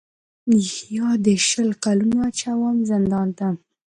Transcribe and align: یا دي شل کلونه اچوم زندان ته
یا 0.95 1.09
دي 1.23 1.35
شل 1.49 1.69
کلونه 1.83 2.19
اچوم 2.29 2.75
زندان 2.89 3.27
ته 3.37 3.47